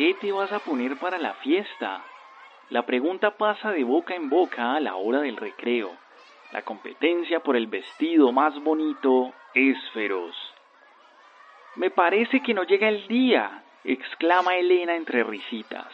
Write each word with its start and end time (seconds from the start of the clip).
¿Qué 0.00 0.14
te 0.14 0.32
vas 0.32 0.50
a 0.50 0.60
poner 0.60 0.96
para 0.96 1.18
la 1.18 1.34
fiesta? 1.34 2.02
La 2.70 2.86
pregunta 2.86 3.36
pasa 3.36 3.70
de 3.70 3.84
boca 3.84 4.14
en 4.14 4.30
boca 4.30 4.72
a 4.72 4.80
la 4.80 4.96
hora 4.96 5.20
del 5.20 5.36
recreo. 5.36 5.90
La 6.52 6.62
competencia 6.62 7.40
por 7.40 7.54
el 7.54 7.66
vestido 7.66 8.32
más 8.32 8.58
bonito 8.64 9.34
es 9.52 9.76
feroz. 9.90 10.34
Me 11.76 11.90
parece 11.90 12.40
que 12.40 12.54
no 12.54 12.62
llega 12.62 12.88
el 12.88 13.06
día, 13.08 13.62
exclama 13.84 14.56
Elena 14.56 14.96
entre 14.96 15.22
risitas. 15.22 15.92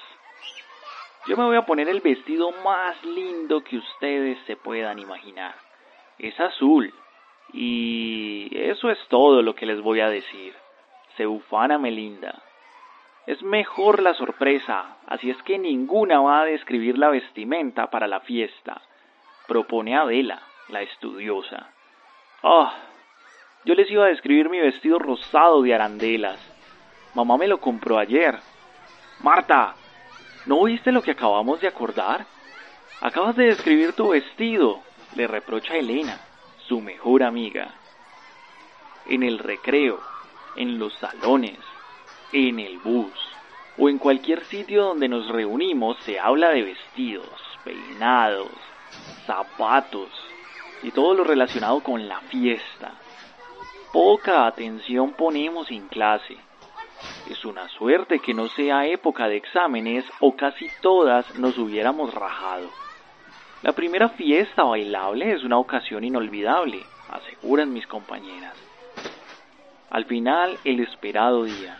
Yo 1.27 1.37
me 1.37 1.45
voy 1.45 1.57
a 1.57 1.67
poner 1.67 1.89
el 1.89 2.01
vestido 2.01 2.53
más 2.63 3.05
lindo 3.05 3.65
que 3.65 3.79
ustedes 3.79 4.39
se 4.47 4.55
puedan 4.55 5.01
imaginar. 5.01 5.57
Es 6.21 6.39
azul. 6.39 6.95
Y 7.53 8.57
eso 8.57 8.89
es 8.89 8.99
todo 9.09 9.43
lo 9.43 9.57
que 9.57 9.67
les 9.67 9.81
voy 9.81 9.99
a 9.99 10.09
decir. 10.09 10.55
Se 11.17 11.27
ufana 11.27 11.77
Melinda. 11.77 12.46
Es 13.27 13.43
mejor 13.43 14.03
la 14.03 14.15
sorpresa, 14.15 14.99
así 15.07 15.31
es 15.31 15.43
que 15.43 15.59
ninguna 15.59 16.21
va 16.21 16.43
a 16.43 16.45
describir 16.45 16.97
la 16.97 17.09
vestimenta 17.09 17.91
para 17.91 18.07
la 18.07 18.21
fiesta, 18.21 18.81
propone 19.49 19.97
Adela, 19.97 20.43
la 20.69 20.83
estudiosa. 20.83 21.71
Ah, 22.45 22.73
yo 23.65 23.75
les 23.75 23.91
iba 23.91 24.05
a 24.05 24.09
describir 24.09 24.49
mi 24.49 24.61
vestido 24.61 25.01
rosado 25.01 25.63
de 25.63 25.75
arandelas. 25.75 26.39
Mamá 27.15 27.37
me 27.37 27.49
lo 27.49 27.59
compró 27.61 27.99
ayer. 27.99 28.39
Marta, 29.25 29.75
¿no 30.47 30.59
oíste 30.59 30.93
lo 30.93 31.03
que 31.03 31.11
acabamos 31.11 31.61
de 31.61 31.67
acordar? 31.67 32.27
Acabas 33.01 33.35
de 33.35 33.47
describir 33.47 33.93
tu 33.95 34.11
vestido, 34.11 34.83
le 35.17 35.27
reprocha 35.27 35.75
Elena, 35.75 36.21
su 36.69 36.81
mejor 36.81 37.25
amiga. 37.25 37.75
En 39.07 39.25
el 39.25 39.41
recreo, 39.41 40.01
en 40.55 40.79
los 40.79 40.95
salones, 40.95 41.59
en 42.33 42.59
el 42.61 42.79
bus 42.79 43.13
o 43.79 43.89
en 43.89 43.99
cualquier 43.99 44.45
sitio 44.45 44.85
donde 44.85 45.09
nos 45.09 45.29
reunimos 45.29 45.97
se 46.05 46.19
habla 46.19 46.51
de 46.51 46.63
vestidos, 46.63 47.29
peinados, 47.65 48.51
zapatos 49.27 50.11
y 50.83 50.91
todo 50.91 51.15
lo 51.15 51.25
relacionado 51.25 51.81
con 51.81 52.09
la 52.09 52.21
fiesta. 52.23 52.93
Poca 53.93 54.47
atención 54.47 55.13
ponemos 55.13 55.71
en 55.71 55.89
clase. 55.89 56.37
Es 57.31 57.45
una 57.45 57.69
suerte 57.69 58.19
que 58.19 58.35
no 58.35 58.49
sea 58.49 58.87
época 58.87 59.29
de 59.29 59.37
exámenes 59.37 60.05
o 60.21 60.37
casi 60.37 60.69
todas 60.81 61.39
nos 61.39 61.59
hubiéramos 61.59 62.15
rajado. 62.15 62.69
La 63.63 63.73
primera 63.73 64.11
fiesta 64.11 64.63
bailable 64.63 65.33
es 65.33 65.43
una 65.43 65.59
ocasión 65.59 66.05
inolvidable, 66.05 66.83
aseguran 67.11 67.73
mis 67.73 67.87
compañeras. 67.87 68.55
Al 69.91 70.05
final, 70.05 70.59
el 70.65 70.81
esperado 70.81 71.45
día. 71.45 71.79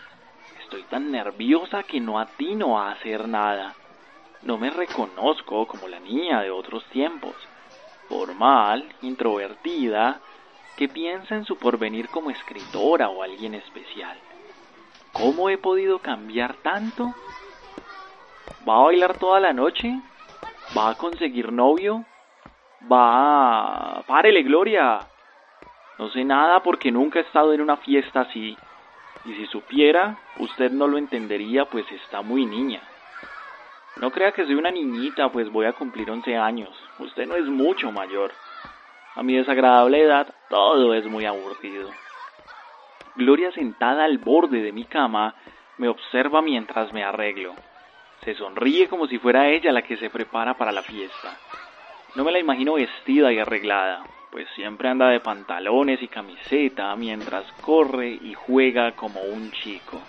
Estoy 0.67 0.83
tan 0.89 1.11
nerviosa 1.11 1.83
que 1.83 2.01
no 2.01 2.19
atino 2.19 2.77
a 2.77 2.91
hacer 2.91 3.25
nada. 3.29 3.73
No 4.41 4.57
me 4.57 4.69
reconozco 4.69 5.65
como 5.65 5.87
la 5.87 5.97
niña 6.01 6.41
de 6.41 6.51
otros 6.51 6.83
tiempos, 6.91 7.33
formal, 8.09 8.83
introvertida, 9.01 10.19
que 10.75 10.89
piensa 10.89 11.35
en 11.35 11.45
su 11.45 11.55
porvenir 11.55 12.09
como 12.09 12.31
escritora 12.31 13.07
o 13.07 13.23
alguien 13.23 13.53
especial. 13.53 14.17
¿Cómo 15.13 15.49
he 15.49 15.57
podido 15.57 15.99
cambiar 15.99 16.57
tanto? 16.57 17.13
¿Va 18.67 18.75
a 18.75 18.83
bailar 18.87 19.17
toda 19.19 19.39
la 19.39 19.53
noche? 19.53 19.89
¿Va 20.77 20.89
a 20.89 20.95
conseguir 20.95 21.49
novio? 21.49 22.03
¿Va 22.91 23.99
a... 23.99 24.03
¡Párele, 24.03 24.43
Gloria! 24.43 24.99
No 25.97 26.09
sé 26.09 26.25
nada 26.25 26.61
porque 26.61 26.91
nunca 26.91 27.19
he 27.19 27.21
estado 27.21 27.53
en 27.53 27.61
una 27.61 27.77
fiesta 27.77 28.19
así. 28.19 28.57
Y 29.25 29.33
si 29.33 29.45
supiera, 29.47 30.17
usted 30.37 30.71
no 30.71 30.87
lo 30.87 30.97
entendería, 30.97 31.65
pues 31.65 31.85
está 31.91 32.21
muy 32.21 32.45
niña. 32.45 32.81
No 33.97 34.11
crea 34.11 34.31
que 34.31 34.45
soy 34.45 34.55
una 34.55 34.71
niñita, 34.71 35.29
pues 35.29 35.51
voy 35.51 35.65
a 35.65 35.73
cumplir 35.73 36.09
11 36.09 36.37
años. 36.37 36.69
Usted 36.99 37.27
no 37.27 37.35
es 37.35 37.45
mucho 37.45 37.91
mayor. 37.91 38.31
A 39.15 39.23
mi 39.23 39.35
desagradable 39.35 40.01
edad, 40.01 40.33
todo 40.49 40.93
es 40.93 41.05
muy 41.05 41.25
aburrido. 41.25 41.89
Gloria 43.15 43.51
sentada 43.51 44.03
al 44.05 44.19
borde 44.19 44.61
de 44.61 44.71
mi 44.71 44.85
cama 44.85 45.33
me 45.77 45.87
observa 45.87 46.41
mientras 46.41 46.93
me 46.93 47.03
arreglo. 47.03 47.55
Se 48.23 48.35
sonríe 48.35 48.87
como 48.87 49.07
si 49.07 49.17
fuera 49.17 49.49
ella 49.49 49.71
la 49.71 49.81
que 49.81 49.97
se 49.97 50.11
prepara 50.11 50.55
para 50.55 50.71
la 50.71 50.83
fiesta. 50.83 51.37
No 52.15 52.23
me 52.23 52.31
la 52.31 52.39
imagino 52.39 52.75
vestida 52.75 53.33
y 53.33 53.39
arreglada, 53.39 54.03
pues 54.37 54.49
siempre 54.55 54.87
anda 54.87 55.09
de 55.09 55.19
pantalones 55.19 55.99
y 56.03 56.07
camiseta 56.07 56.95
mientras 56.95 57.51
corre 57.53 58.11
y 58.11 58.35
juega 58.35 58.91
como 58.91 59.19
un 59.19 59.49
chico. 59.49 59.99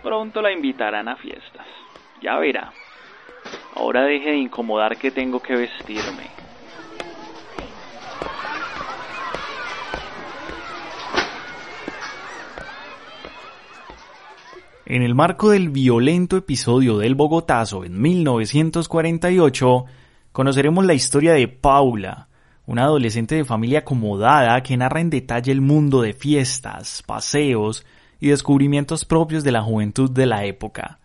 Pronto 0.00 0.40
la 0.40 0.52
invitarán 0.52 1.08
a 1.08 1.16
fiestas. 1.16 1.66
Ya 2.22 2.38
verá. 2.38 2.72
Ahora 3.74 4.04
deje 4.04 4.30
de 4.30 4.36
incomodar 4.36 4.96
que 4.96 5.10
tengo 5.10 5.42
que 5.42 5.56
vestirme. 5.56 6.28
En 14.86 15.02
el 15.02 15.16
marco 15.16 15.50
del 15.50 15.70
violento 15.70 16.36
episodio 16.36 16.98
del 16.98 17.16
Bogotazo 17.16 17.84
en 17.84 18.00
1948, 18.00 19.84
conoceremos 20.30 20.86
la 20.86 20.94
historia 20.94 21.32
de 21.32 21.48
Paula, 21.48 22.28
una 22.70 22.84
adolescente 22.84 23.34
de 23.34 23.44
familia 23.44 23.80
acomodada 23.80 24.62
que 24.62 24.76
narra 24.76 25.00
en 25.00 25.10
detalle 25.10 25.50
el 25.50 25.60
mundo 25.60 26.02
de 26.02 26.12
fiestas, 26.12 27.02
paseos 27.04 27.84
y 28.20 28.28
descubrimientos 28.28 29.04
propios 29.04 29.42
de 29.42 29.50
la 29.50 29.60
juventud 29.60 30.08
de 30.08 30.26
la 30.26 30.44
época. 30.44 31.00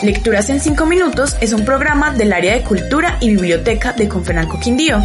Lecturas 0.03 0.49
en 0.49 0.61
5 0.61 0.87
minutos 0.87 1.37
es 1.43 1.53
un 1.53 1.67
programa 1.67 2.11
del 2.11 2.33
área 2.33 2.55
de 2.55 2.63
cultura 2.63 3.19
y 3.21 3.31
biblioteca 3.31 3.93
de 3.93 4.09
Confenalco 4.09 4.59
Quindío. 4.59 4.99